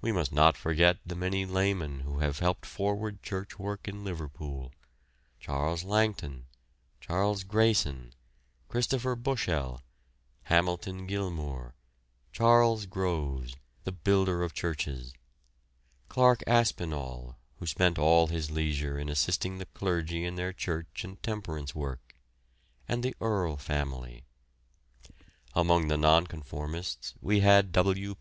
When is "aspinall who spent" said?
16.46-17.98